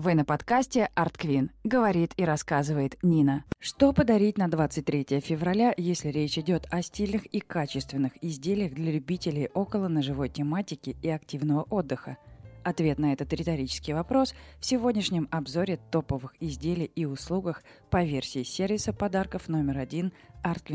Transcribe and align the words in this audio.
Вы 0.00 0.14
на 0.14 0.24
подкасте 0.24 0.90
Art 0.94 1.16
Queen. 1.18 1.50
Говорит 1.64 2.12
и 2.16 2.24
рассказывает 2.24 2.96
Нина. 3.02 3.42
Что 3.58 3.92
подарить 3.92 4.38
на 4.38 4.48
23 4.48 5.18
февраля, 5.18 5.74
если 5.76 6.10
речь 6.10 6.38
идет 6.38 6.68
о 6.70 6.82
стильных 6.82 7.26
и 7.26 7.40
качественных 7.40 8.12
изделиях 8.22 8.74
для 8.74 8.92
любителей 8.92 9.48
около 9.54 9.88
ножевой 9.88 10.28
тематики 10.28 10.96
и 11.02 11.10
активного 11.10 11.62
отдыха? 11.62 12.16
Ответ 12.62 13.00
на 13.00 13.12
этот 13.12 13.32
риторический 13.32 13.92
вопрос 13.92 14.34
в 14.60 14.66
сегодняшнем 14.66 15.26
обзоре 15.32 15.80
топовых 15.90 16.36
изделий 16.38 16.92
и 16.94 17.04
услугах 17.04 17.64
по 17.90 18.04
версии 18.04 18.44
сервиса 18.44 18.92
подарков 18.92 19.48
номер 19.48 19.78
один 19.78 20.12
Art. 20.42 20.68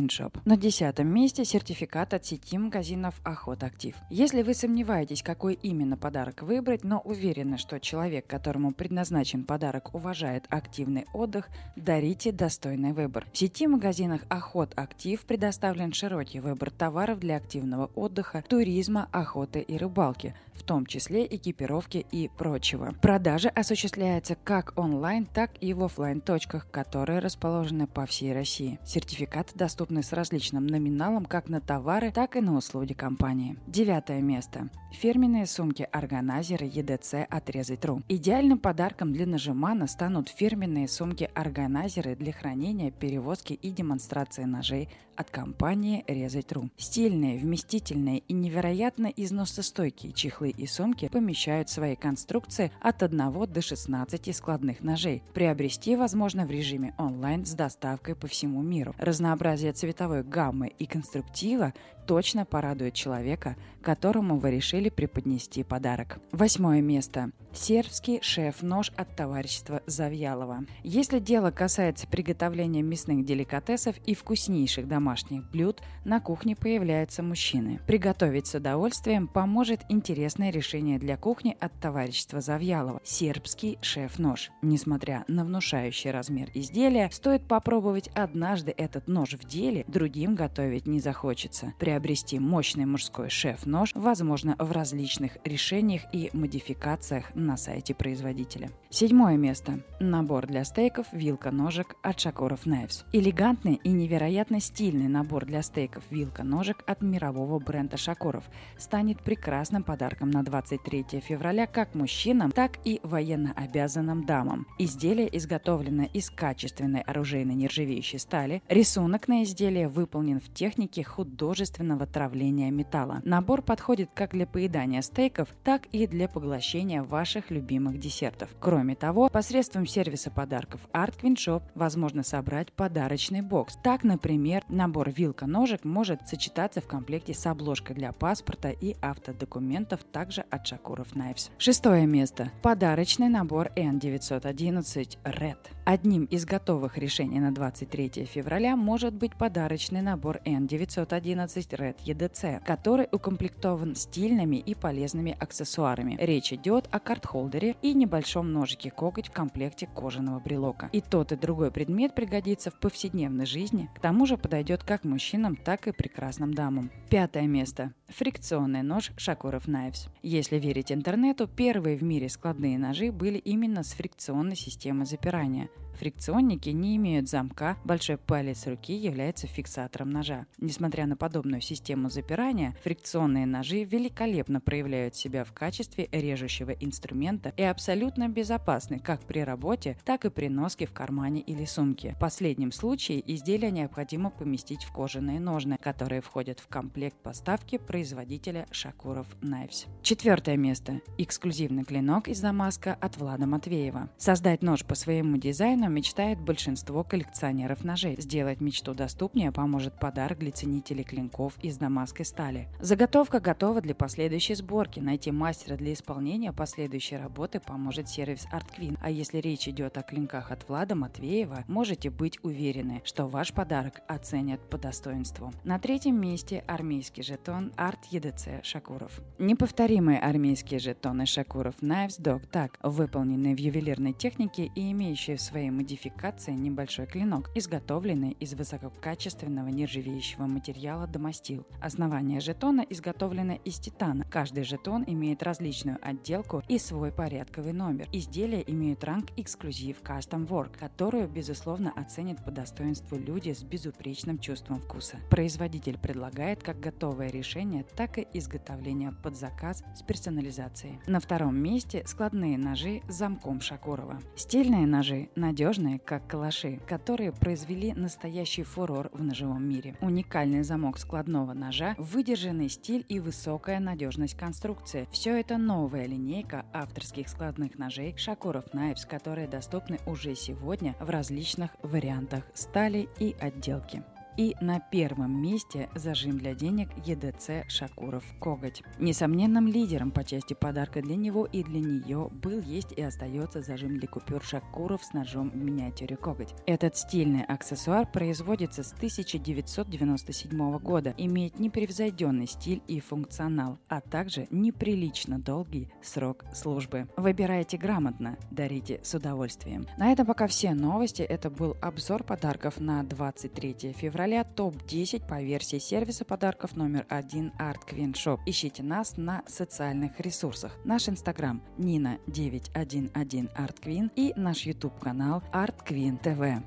На 0.45 0.57
десятом 0.57 1.07
месте 1.07 1.45
сертификат 1.45 2.13
от 2.13 2.25
сети 2.25 2.57
магазинов 2.57 3.19
Охот 3.23 3.63
Актив. 3.63 3.95
Если 4.09 4.41
вы 4.41 4.53
сомневаетесь, 4.53 5.21
какой 5.21 5.53
именно 5.53 5.97
подарок 5.97 6.41
выбрать, 6.41 6.83
но 6.83 6.99
уверены, 6.99 7.57
что 7.57 7.79
человек, 7.79 8.25
которому 8.25 8.73
предназначен 8.73 9.43
подарок, 9.43 9.93
уважает 9.93 10.45
активный 10.49 11.05
отдых, 11.13 11.49
дарите 11.75 12.31
достойный 12.31 12.93
выбор. 12.93 13.27
В 13.31 13.37
сети 13.37 13.67
магазинах 13.67 14.21
Охот 14.29 14.73
Актив 14.75 15.23
предоставлен 15.25 15.93
широкий 15.93 16.39
выбор 16.39 16.71
товаров 16.71 17.19
для 17.19 17.37
активного 17.37 17.91
отдыха, 17.93 18.43
туризма, 18.47 19.07
охоты 19.11 19.59
и 19.59 19.77
рыбалки, 19.77 20.33
в 20.53 20.63
том 20.63 20.85
числе 20.85 21.25
экипировки 21.25 22.05
и 22.11 22.29
прочего. 22.35 22.93
Продажа 23.01 23.49
осуществляется 23.49 24.35
как 24.35 24.73
онлайн, 24.75 25.25
так 25.25 25.51
и 25.61 25.73
в 25.73 25.83
офлайн 25.83 26.21
точках, 26.21 26.69
которые 26.71 27.19
расположены 27.19 27.85
по 27.85 28.05
всей 28.05 28.33
России. 28.33 28.79
Сертификат 28.85 29.52
доступны 29.55 30.03
с 30.03 30.13
различным 30.13 30.67
номиналом 30.67 31.25
как 31.25 31.49
на 31.49 31.61
товары, 31.61 32.11
так 32.11 32.35
и 32.35 32.41
на 32.41 32.55
услуги 32.55 32.93
компании. 32.93 33.57
Девятое 33.67 34.21
место. 34.21 34.69
Фирменные 34.91 35.45
сумки-органайзеры 35.45 36.67
EDC 36.67 37.23
от 37.23 37.49
Резать.ру. 37.49 38.01
Идеальным 38.07 38.59
подарком 38.59 39.11
для 39.11 39.25
нажимана 39.25 39.87
станут 39.87 40.29
фирменные 40.29 40.87
сумки-органайзеры 40.87 42.15
для 42.15 42.31
хранения, 42.31 42.91
перевозки 42.91 43.53
и 43.53 43.71
демонстрации 43.71 44.43
ножей 44.43 44.89
от 45.15 45.29
компании 45.29 46.03
Резать.ру. 46.07 46.69
Стильные, 46.77 47.37
вместительные 47.37 48.19
и 48.19 48.33
невероятно 48.33 49.07
износостойкие 49.07 50.13
чехлы 50.13 50.49
и 50.49 50.65
сумки 50.65 51.07
помещают 51.07 51.69
в 51.69 51.73
своей 51.73 51.95
конструкции 51.95 52.71
от 52.81 53.03
1 53.03 53.47
до 53.47 53.61
16 53.61 54.35
складных 54.35 54.81
ножей. 54.81 55.23
Приобрести 55.33 55.95
возможно 55.95 56.45
в 56.45 56.51
режиме 56.51 56.93
онлайн 56.97 57.45
с 57.45 57.53
доставкой 57.53 58.15
по 58.15 58.27
всему 58.27 58.61
миру. 58.61 58.95
Разнообразие 58.97 59.73
цветовой 59.73 60.23
гаммы 60.23 60.67
и 60.79 60.85
конструктива 60.85 61.73
точно 62.05 62.45
порадует 62.45 62.93
человека, 62.93 63.55
которому 63.81 64.37
вы 64.37 64.51
решили 64.51 64.89
преподнести 64.89 65.63
подарок. 65.63 66.19
Восьмое 66.31 66.81
место. 66.81 67.31
Сербский 67.53 68.19
шеф-нож 68.21 68.91
от 68.97 69.15
товарищества 69.15 69.81
Завьялова. 69.85 70.65
Если 70.83 71.19
дело 71.19 71.51
касается 71.51 72.07
приготовления 72.07 72.81
мясных 72.81 73.23
деликатесов 73.25 73.95
и 74.05 74.15
вкуснейших 74.15 74.87
домашних 74.87 75.02
блюд, 75.51 75.81
на 76.05 76.19
кухне 76.19 76.55
появляются 76.55 77.23
мужчины. 77.23 77.79
Приготовить 77.87 78.47
с 78.47 78.55
удовольствием 78.55 79.27
поможет 79.27 79.81
интересное 79.89 80.49
решение 80.49 80.99
для 80.99 81.17
кухни 81.17 81.55
от 81.59 81.73
товарищества 81.79 82.41
Завьялова– 82.41 83.01
сербский 83.03 83.77
шеф-нож. 83.81 84.51
Несмотря 84.61 85.25
на 85.27 85.43
внушающий 85.43 86.11
размер 86.11 86.49
изделия, 86.53 87.09
стоит 87.11 87.47
попробовать 87.47 88.09
однажды 88.13 88.73
этот 88.75 89.07
нож 89.07 89.33
в 89.33 89.47
деле, 89.47 89.83
другим 89.87 90.35
готовить 90.35 90.87
не 90.87 90.99
захочется. 90.99 91.73
Приобрести 91.79 92.39
мощный 92.39 92.85
мужской 92.85 93.29
шеф-нож 93.29 93.91
возможно 93.95 94.55
в 94.59 94.71
различных 94.71 95.37
решениях 95.43 96.03
и 96.13 96.29
модификациях 96.33 97.33
на 97.35 97.57
сайте 97.57 97.93
производителя. 97.93 98.69
Седьмое 98.89 99.37
место. 99.37 99.79
Набор 99.99 100.47
для 100.47 100.63
стейков 100.63 101.07
вилка-ножик 101.11 101.95
от 102.03 102.19
Шакуров 102.19 102.65
Knives. 102.65 103.03
Элегантный 103.11 103.79
и 103.83 103.89
невероятно 103.89 104.59
стильный 104.59 104.92
набор 104.93 105.45
для 105.45 105.61
стейков 105.61 106.03
вилка-ножик 106.09 106.83
от 106.85 107.01
мирового 107.01 107.59
бренда 107.59 107.97
Шакуров 107.97 108.43
станет 108.77 109.21
прекрасным 109.21 109.83
подарком 109.83 110.29
на 110.29 110.43
23 110.43 111.21
февраля 111.21 111.67
как 111.67 111.95
мужчинам, 111.95 112.51
так 112.51 112.73
и 112.83 112.99
военно 113.03 113.53
обязанным 113.55 114.25
дамам. 114.25 114.67
Изделие 114.77 115.35
изготовлено 115.37 116.03
из 116.13 116.29
качественной 116.29 117.01
оружейной 117.01 117.55
нержавеющей 117.55 118.19
стали. 118.19 118.61
Рисунок 118.69 119.27
на 119.27 119.43
изделие 119.43 119.87
выполнен 119.87 120.39
в 120.39 120.53
технике 120.53 121.03
художественного 121.03 122.05
травления 122.05 122.71
металла. 122.71 123.21
Набор 123.23 123.61
подходит 123.61 124.09
как 124.13 124.31
для 124.31 124.45
поедания 124.45 125.01
стейков, 125.01 125.49
так 125.63 125.85
и 125.87 126.07
для 126.07 126.27
поглощения 126.27 127.03
ваших 127.03 127.51
любимых 127.51 127.99
десертов. 127.99 128.49
Кроме 128.59 128.95
того, 128.95 129.29
посредством 129.29 129.85
сервиса 129.85 130.31
подарков 130.31 130.81
Art 130.93 131.13
Queen 131.21 131.35
Shop 131.35 131.63
возможно 131.75 132.23
собрать 132.23 132.71
подарочный 132.73 133.41
бокс. 133.41 133.77
Так, 133.83 134.03
например, 134.03 134.63
набор 134.83 135.11
вилка-ножек 135.11 135.85
может 135.85 136.27
сочетаться 136.27 136.81
в 136.81 136.87
комплекте 136.87 137.33
с 137.33 137.45
обложкой 137.45 137.95
для 137.95 138.11
паспорта 138.11 138.69
и 138.69 138.97
автодокументов, 139.01 140.03
также 140.03 140.41
от 140.49 140.67
Шакуров 140.67 141.13
Knives. 141.13 141.51
Шестое 141.57 142.05
место. 142.05 142.51
Подарочный 142.61 143.29
набор 143.29 143.71
N911 143.77 145.19
Red. 145.23 145.57
Одним 145.85 146.25
из 146.25 146.45
готовых 146.45 146.97
решений 146.97 147.39
на 147.39 147.53
23 147.53 148.25
февраля 148.25 148.75
может 148.75 149.13
быть 149.13 149.35
подарочный 149.35 150.01
набор 150.01 150.41
N911 150.45 151.47
Red 151.69 151.95
EDC, 152.05 152.61
который 152.65 153.07
укомплектован 153.11 153.95
стильными 153.95 154.57
и 154.57 154.75
полезными 154.75 155.37
аксессуарами. 155.39 156.17
Речь 156.19 156.51
идет 156.51 156.89
о 156.91 156.99
карт-холдере 156.99 157.77
и 157.81 157.93
небольшом 157.93 158.51
ножике 158.51 158.91
коготь 158.91 159.27
в 159.27 159.31
комплекте 159.31 159.87
кожаного 159.87 160.39
брелока. 160.39 160.89
И 160.91 160.99
тот 160.99 161.31
и 161.31 161.37
другой 161.37 161.71
предмет 161.71 162.15
пригодится 162.15 162.69
в 162.69 162.79
повседневной 162.79 163.45
жизни, 163.45 163.89
к 163.95 163.99
тому 164.01 164.25
же 164.25 164.37
подойдет 164.37 164.72
как 164.81 165.03
мужчинам, 165.03 165.55
так 165.55 165.87
и 165.87 165.91
прекрасным 165.91 166.53
дамам. 166.53 166.89
Пятое 167.09 167.45
место. 167.45 167.93
Фрикционный 168.07 168.81
нож 168.81 169.11
Шакуров 169.17 169.67
Knives. 169.67 170.09
Если 170.23 170.57
верить 170.57 170.91
интернету, 170.91 171.47
первые 171.47 171.97
в 171.97 172.03
мире 172.03 172.29
складные 172.29 172.79
ножи 172.79 173.11
были 173.11 173.37
именно 173.37 173.83
с 173.83 173.91
фрикционной 173.91 174.55
системой 174.55 175.05
запирания. 175.05 175.69
Фрикционники 175.99 176.69
не 176.69 176.95
имеют 176.97 177.29
замка, 177.29 177.77
большой 177.83 178.17
палец 178.17 178.67
руки 178.67 178.93
является 178.93 179.47
фиксатором 179.47 180.09
ножа. 180.09 180.47
Несмотря 180.57 181.05
на 181.05 181.15
подобную 181.15 181.61
систему 181.61 182.09
запирания, 182.09 182.75
фрикционные 182.83 183.45
ножи 183.45 183.83
великолепно 183.83 184.59
проявляют 184.59 185.15
себя 185.15 185.43
в 185.43 185.53
качестве 185.53 186.09
режущего 186.11 186.71
инструмента 186.71 187.53
и 187.57 187.63
абсолютно 187.63 188.27
безопасны 188.27 188.99
как 188.99 189.21
при 189.21 189.39
работе, 189.39 189.97
так 190.03 190.25
и 190.25 190.29
при 190.29 190.47
носке 190.47 190.85
в 190.87 190.93
кармане 190.93 191.41
или 191.41 191.65
сумке. 191.65 192.13
В 192.13 192.19
последнем 192.19 192.71
случае 192.71 193.21
изделие 193.33 193.71
необходимо 193.71 194.29
поместить 194.31 194.83
в 194.83 194.91
кожаные 194.91 195.39
ножны, 195.39 195.77
которые 195.79 196.21
входят 196.21 196.59
в 196.59 196.67
комплект 196.67 197.17
поставки 197.17 197.77
производителя 197.77 198.65
Шакуров 198.71 199.27
Knives. 199.41 199.87
Четвертое 200.01 200.57
место. 200.57 201.01
Эксклюзивный 201.17 201.83
клинок 201.83 202.27
из 202.27 202.41
Дамаска 202.41 202.97
от 202.99 203.17
Влада 203.17 203.45
Матвеева. 203.45 204.09
Создать 204.17 204.63
нож 204.63 204.83
по 204.83 204.95
своему 204.95 205.37
дизайну 205.37 205.82
дизайну 205.83 205.93
мечтает 205.93 206.39
большинство 206.39 207.03
коллекционеров 207.03 207.83
ножей. 207.83 208.15
Сделать 208.19 208.61
мечту 208.61 208.93
доступнее 208.93 209.51
поможет 209.51 209.99
подарок 209.99 210.39
для 210.39 210.51
ценителей 210.51 211.03
клинков 211.03 211.53
из 211.61 211.77
дамасской 211.77 212.25
стали. 212.25 212.67
Заготовка 212.79 213.39
готова 213.39 213.81
для 213.81 213.95
последующей 213.95 214.55
сборки. 214.55 214.99
Найти 214.99 215.31
мастера 215.31 215.75
для 215.75 215.93
исполнения 215.93 216.53
последующей 216.53 217.17
работы 217.17 217.59
поможет 217.59 218.09
сервис 218.09 218.47
Art 218.51 218.67
Queen. 218.77 218.97
А 219.01 219.09
если 219.09 219.39
речь 219.39 219.67
идет 219.67 219.97
о 219.97 220.01
клинках 220.01 220.51
от 220.51 220.67
Влада 220.67 220.95
Матвеева, 220.95 221.63
можете 221.67 222.09
быть 222.09 222.39
уверены, 222.43 223.01
что 223.03 223.27
ваш 223.27 223.53
подарок 223.53 224.01
оценят 224.07 224.61
по 224.69 224.77
достоинству. 224.77 225.51
На 225.63 225.79
третьем 225.79 226.19
месте 226.19 226.63
армейский 226.67 227.23
жетон 227.23 227.71
Art 227.77 227.99
EDC 228.11 228.63
Шакуров. 228.63 229.21
Неповторимые 229.39 230.19
армейские 230.19 230.79
жетоны 230.79 231.25
Шакуров 231.25 231.75
Knives 231.81 232.19
Dog 232.21 232.49
Tag, 232.51 232.71
выполненные 232.83 233.55
в 233.55 233.59
ювелирной 233.59 234.13
технике 234.13 234.71
и 234.75 234.91
имеющие 234.91 235.37
в 235.37 235.41
своей 235.41 235.72
модификация 235.73 236.55
небольшой 236.55 237.07
клинок, 237.07 237.49
изготовленный 237.55 238.37
из 238.39 238.53
высококачественного 238.53 239.67
нержавеющего 239.69 240.45
материала 240.45 241.07
домостил. 241.07 241.65
Основание 241.81 242.39
жетона 242.39 242.85
изготовлено 242.89 243.55
из 243.65 243.79
титана. 243.79 244.25
Каждый 244.29 244.63
жетон 244.63 245.03
имеет 245.07 245.43
различную 245.43 245.97
отделку 246.01 246.61
и 246.67 246.77
свой 246.77 247.11
порядковый 247.11 247.73
номер. 247.73 248.07
Изделия 248.11 248.63
имеют 248.67 249.03
ранг 249.03 249.31
эксклюзив 249.35 250.01
Custom 250.01 250.47
Work, 250.47 250.77
которую, 250.77 251.27
безусловно, 251.27 251.91
оценят 251.95 252.43
по 252.45 252.51
достоинству 252.51 253.17
люди 253.17 253.51
с 253.51 253.63
безупречным 253.63 254.37
чувством 254.37 254.79
вкуса. 254.79 255.17
Производитель 255.29 255.97
предлагает 255.97 256.61
как 256.61 256.79
готовое 256.79 257.29
решение, 257.29 257.83
так 257.95 258.17
и 258.17 258.27
изготовление 258.33 259.11
под 259.23 259.35
заказ 259.35 259.83
с 259.95 260.03
персонализацией. 260.03 260.99
На 261.07 261.19
втором 261.19 261.57
месте 261.57 262.03
складные 262.05 262.57
ножи 262.57 263.01
с 263.09 263.15
замком 263.15 263.59
Шакурова. 263.59 264.19
Стильные 264.35 264.85
ножи 264.85 265.29
надежно 265.35 265.62
надежные, 265.63 265.97
как 265.97 266.27
калаши, 266.27 266.81
которые 266.87 267.31
произвели 267.31 267.93
настоящий 267.93 268.63
фурор 268.63 269.09
в 269.13 269.23
ножевом 269.23 269.63
мире. 269.63 269.95
Уникальный 270.01 270.61
замок 270.63 270.97
складного 270.97 271.53
ножа, 271.53 271.95
выдержанный 271.97 272.67
стиль 272.67 273.05
и 273.07 273.21
высокая 273.21 273.79
надежность 273.79 274.35
конструкции. 274.35 275.07
Все 275.13 275.39
это 275.39 275.57
новая 275.57 276.05
линейка 276.05 276.65
авторских 276.73 277.29
складных 277.29 277.77
ножей 277.77 278.13
Шакуров 278.17 278.65
Knives, 278.73 279.07
которые 279.09 279.47
доступны 279.47 279.99
уже 280.05 280.35
сегодня 280.35 280.95
в 280.99 281.09
различных 281.09 281.71
вариантах 281.81 282.43
стали 282.53 283.07
и 283.19 283.33
отделки. 283.39 284.03
И 284.35 284.55
на 284.61 284.79
первом 284.79 285.39
месте 285.39 285.89
зажим 285.93 286.39
для 286.39 286.55
денег 286.55 286.89
ЕДЦ 287.05 287.69
Шакуров 287.69 288.23
Коготь. 288.39 288.81
Несомненным 288.97 289.67
лидером 289.67 290.09
по 290.09 290.23
части 290.23 290.55
подарка 290.55 291.03
для 291.03 291.15
него 291.15 291.45
и 291.45 291.63
для 291.63 291.79
нее 291.79 292.29
был, 292.31 292.59
есть 292.61 292.93
и 292.93 293.01
остается 293.01 293.61
зажим 293.61 293.99
для 293.99 294.07
купюр 294.07 294.43
Шакуров 294.43 295.03
с 295.03 295.13
ножом 295.13 295.51
в 295.51 295.55
миниатюре 295.55 296.17
Коготь. 296.17 296.55
Этот 296.65 296.97
стильный 296.97 297.43
аксессуар 297.43 298.07
производится 298.11 298.81
с 298.81 298.91
1997 298.93 300.79
года, 300.79 301.13
имеет 301.15 301.59
непревзойденный 301.59 302.47
стиль 302.47 302.81
и 302.87 302.99
функционал, 302.99 303.77
а 303.87 304.01
также 304.01 304.47
неприлично 304.49 305.37
долгий 305.37 305.89
срок 306.01 306.43
службы. 306.55 307.07
Выбирайте 307.17 307.77
грамотно, 307.77 308.39
дарите 308.49 308.99
с 309.03 309.13
удовольствием. 309.13 309.85
На 309.97 310.11
этом 310.11 310.25
пока 310.25 310.47
все 310.47 310.73
новости. 310.73 311.21
Это 311.21 311.51
был 311.51 311.77
обзор 311.81 312.23
подарков 312.23 312.79
на 312.79 313.03
23 313.03 313.93
февраля 313.93 314.22
февраля 314.23 314.45
топ-10 314.45 315.27
по 315.27 315.41
версии 315.43 315.79
сервиса 315.79 316.23
подарков 316.23 316.77
номер 316.77 317.05
один 317.09 317.51
Art 317.59 317.79
Queen 317.85 318.13
Shop. 318.13 318.39
Ищите 318.45 318.81
нас 318.81 319.17
на 319.17 319.43
социальных 319.47 320.17
ресурсах. 320.21 320.71
Наш 320.85 321.09
инстаграм 321.09 321.61
Нина 321.77 322.19
911 322.27 323.51
Art 323.53 323.75
Queen 323.83 324.09
и 324.15 324.31
наш 324.37 324.61
YouTube 324.61 324.97
канал 324.97 325.43
Art 325.51 325.75
Queen 325.85 326.17
TV. 326.21 326.63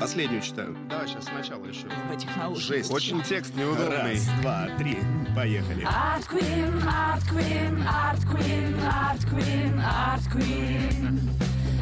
Последнюю 0.00 0.42
читаю. 0.42 0.76
Давай 0.90 1.06
сейчас 1.06 1.26
сначала 1.26 1.64
еще. 1.66 1.86
В 1.86 2.12
этих 2.12 2.36
наушниках. 2.36 2.76
Жесть. 2.76 2.92
Очень 2.92 3.22
текст 3.22 3.54
неудобный. 3.54 4.14
Раз, 4.14 4.28
два, 4.42 4.66
три. 4.76 4.96
Поехали. 5.36 5.86
Art 5.86 6.26
Queen, 6.28 6.82
Art 6.82 7.22
Queen, 7.30 7.86
Art 7.86 8.24
Queen, 8.26 8.74
Art 8.82 9.22
Queen, 9.30 9.78
Art 9.78 10.24
Queen. 10.32 11.30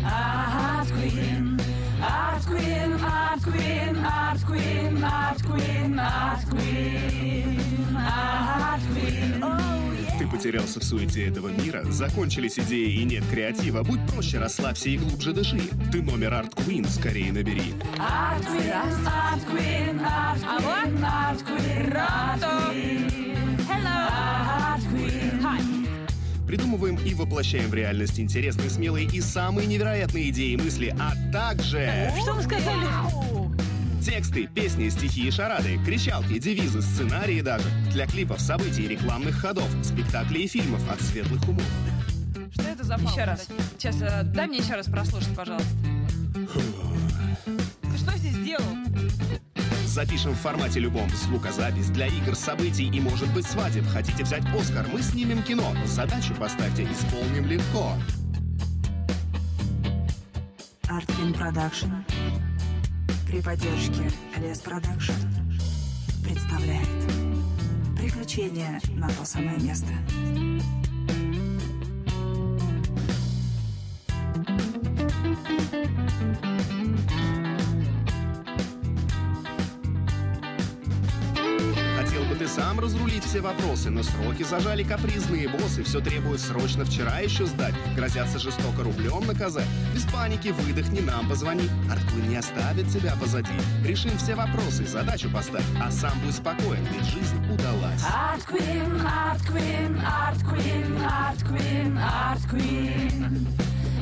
Art 0.04 0.88
Queen. 0.92 1.55
Art 2.00 2.44
Queen, 2.46 2.92
Art 3.02 3.42
Queen, 3.42 3.96
Art 4.04 4.44
Queen, 4.44 5.02
Art 5.02 5.42
Queen, 5.42 5.98
Art 5.98 6.44
Queen, 6.50 7.96
Art 7.96 8.80
Queen. 8.92 9.42
Oh, 9.42 9.48
yeah. 9.92 10.18
Ты 10.18 10.26
потерялся 10.26 10.80
в 10.80 10.84
суете 10.84 11.26
этого 11.28 11.48
мира, 11.48 11.82
закончились 11.84 12.58
идеи 12.58 13.00
и 13.00 13.04
нет 13.04 13.24
креатива. 13.30 13.82
Будь 13.82 14.00
проще, 14.08 14.38
расслабься 14.38 14.88
и 14.90 14.98
глубже 14.98 15.32
дыши. 15.32 15.60
Ты 15.92 16.02
номер 16.02 16.34
Арт 16.34 16.54
Queen 16.54 16.86
скорее 16.88 17.32
набери. 17.32 17.74
Art 17.98 18.44
Queen, 18.44 18.72
Art 19.06 19.40
Queen, 19.50 19.85
воплощаем 27.16 27.68
в 27.68 27.74
реальность 27.74 28.20
интересные, 28.20 28.70
смелые 28.70 29.06
и 29.06 29.20
самые 29.20 29.66
невероятные 29.66 30.30
идеи 30.30 30.52
и 30.52 30.56
мысли, 30.56 30.94
а 30.98 31.12
также... 31.32 32.12
Что 32.22 32.34
вы 32.34 32.42
сказали? 32.42 32.86
Тексты, 34.02 34.46
песни, 34.46 34.88
стихи 34.88 35.26
и 35.26 35.30
шарады, 35.30 35.78
кричалки, 35.84 36.38
девизы, 36.38 36.80
сценарии 36.80 37.40
даже. 37.40 37.68
Для 37.90 38.06
клипов, 38.06 38.40
событий, 38.40 38.86
рекламных 38.86 39.36
ходов, 39.36 39.68
спектаклей 39.82 40.44
и 40.44 40.46
фильмов 40.46 40.80
от 40.88 41.00
светлых 41.00 41.42
умов. 41.48 41.66
Что 42.52 42.62
это 42.62 42.84
за 42.84 42.94
Еще 42.94 43.24
раз. 43.24 43.48
Сейчас, 43.76 44.00
э, 44.00 44.22
дай 44.22 44.46
мне 44.46 44.58
еще 44.58 44.74
раз 44.74 44.86
прослушать, 44.86 45.34
пожалуйста. 45.34 45.68
Запишем 49.96 50.32
в 50.32 50.36
формате 50.36 50.78
любом 50.78 51.08
звукозапись 51.08 51.88
для 51.88 52.08
игр, 52.08 52.34
событий 52.34 52.84
и, 52.86 53.00
может 53.00 53.32
быть, 53.32 53.46
свадеб. 53.46 53.86
Хотите 53.86 54.24
взять 54.24 54.44
Оскар? 54.54 54.86
Мы 54.92 55.00
снимем 55.00 55.42
кино. 55.42 55.74
Задачу 55.86 56.34
поставьте, 56.34 56.84
исполним 56.84 57.46
легко. 57.46 57.94
Артвин 60.86 61.32
Production 61.32 61.92
при 63.26 63.40
поддержке 63.40 64.10
Лес 64.36 64.58
Production 64.58 65.14
представляет 66.22 66.86
Приключения 67.96 68.78
на 68.96 69.08
то 69.08 69.24
самое 69.24 69.58
место. 69.60 69.94
способны 82.36 82.48
сам 82.48 82.80
разрулить 82.80 83.24
все 83.24 83.40
вопросы, 83.40 83.90
но 83.90 84.02
сроки 84.02 84.42
зажали 84.42 84.82
капризные 84.82 85.48
боссы, 85.48 85.82
все 85.82 86.00
требуют 86.00 86.40
срочно 86.40 86.84
вчера 86.84 87.20
еще 87.20 87.46
сдать, 87.46 87.74
грозятся 87.94 88.38
жестоко 88.38 88.82
рублем 88.82 89.26
наказать. 89.26 89.66
Без 89.94 90.04
паники 90.04 90.48
выдохни, 90.48 91.00
нам 91.00 91.28
позвони, 91.28 91.68
Артклы 91.90 92.22
не 92.22 92.36
оставит 92.36 92.88
тебя 92.88 93.14
позади. 93.20 93.52
Решим 93.84 94.16
все 94.18 94.34
вопросы, 94.34 94.86
задачу 94.86 95.30
поставь, 95.30 95.64
а 95.80 95.90
сам 95.90 96.12
будь 96.24 96.34
спокоен, 96.34 96.84
ведь 96.92 97.04
жизнь 97.04 97.38
удалась. 97.52 98.02
Art 98.02 98.44
Queen, 98.46 99.02
Art 99.02 99.40
Queen, 99.46 100.00
Art 100.02 100.42
Queen, 100.42 100.98
Art 101.02 101.42
Queen, 101.42 101.98
Art 101.98 102.42
Queen, 102.50 103.46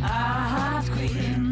Art 0.02 0.86
Queen. 0.92 1.46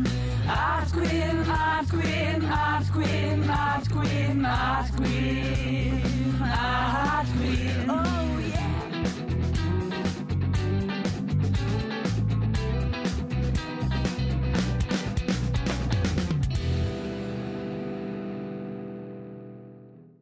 Art 0.49 0.93
Queen, 0.93 1.47
Art 1.47 1.89
Queen, 1.89 2.45
Art 2.45 2.93
Queen, 2.93 3.51
Art 3.51 3.89
Queen, 3.91 4.45
Art 4.45 4.97
Queen. 4.97 5.92